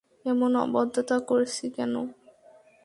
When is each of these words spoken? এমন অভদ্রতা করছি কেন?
এমন 0.25 0.51
অভদ্রতা 0.63 1.17
করছি 1.29 1.65
কেন? 1.69 1.93